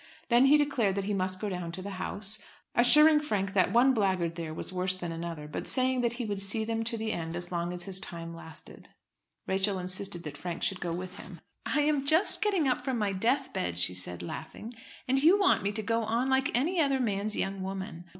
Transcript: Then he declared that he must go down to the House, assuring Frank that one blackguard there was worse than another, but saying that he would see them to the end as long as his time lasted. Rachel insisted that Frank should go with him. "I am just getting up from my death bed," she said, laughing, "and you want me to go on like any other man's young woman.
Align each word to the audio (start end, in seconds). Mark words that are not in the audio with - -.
Then 0.29 0.45
he 0.45 0.57
declared 0.57 0.95
that 0.95 1.03
he 1.03 1.13
must 1.13 1.39
go 1.39 1.47
down 1.47 1.71
to 1.73 1.81
the 1.83 1.91
House, 2.01 2.39
assuring 2.73 3.19
Frank 3.19 3.53
that 3.53 3.71
one 3.71 3.93
blackguard 3.93 4.33
there 4.33 4.51
was 4.51 4.73
worse 4.73 4.95
than 4.95 5.11
another, 5.11 5.47
but 5.47 5.67
saying 5.67 6.01
that 6.01 6.13
he 6.13 6.25
would 6.25 6.39
see 6.39 6.65
them 6.65 6.83
to 6.85 6.97
the 6.97 7.11
end 7.11 7.35
as 7.35 7.51
long 7.51 7.71
as 7.71 7.83
his 7.83 7.99
time 7.99 8.33
lasted. 8.33 8.89
Rachel 9.45 9.77
insisted 9.77 10.23
that 10.23 10.37
Frank 10.37 10.63
should 10.63 10.79
go 10.79 10.91
with 10.91 11.17
him. 11.19 11.39
"I 11.67 11.81
am 11.81 12.03
just 12.03 12.41
getting 12.41 12.67
up 12.67 12.83
from 12.83 12.97
my 12.97 13.11
death 13.11 13.53
bed," 13.53 13.77
she 13.77 13.93
said, 13.93 14.23
laughing, 14.23 14.73
"and 15.07 15.21
you 15.21 15.39
want 15.39 15.61
me 15.61 15.71
to 15.71 15.83
go 15.83 16.03
on 16.03 16.31
like 16.31 16.49
any 16.57 16.79
other 16.81 16.99
man's 16.99 17.35
young 17.35 17.61
woman. 17.61 18.05